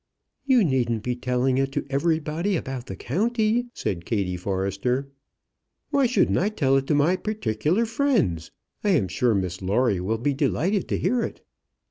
"You 0.47 0.63
needn't 0.63 1.03
be 1.03 1.15
telling 1.15 1.59
it 1.59 1.71
to 1.73 1.85
everybody 1.91 2.55
about 2.55 2.87
the 2.87 2.95
county," 2.95 3.67
said 3.75 4.03
Kattie 4.03 4.35
Forrester. 4.35 5.09
"Why 5.91 6.07
shouldn't 6.07 6.39
I 6.39 6.49
tell 6.49 6.75
it 6.75 6.87
to 6.87 6.95
my 6.95 7.15
particular 7.15 7.85
friends? 7.85 8.49
I 8.83 8.89
am 8.97 9.07
sure 9.07 9.35
Miss 9.35 9.61
Lawrie 9.61 10.01
will 10.01 10.17
be 10.17 10.33
delighted 10.33 10.87
to 10.89 10.97
hear 10.97 11.21
it." 11.21 11.45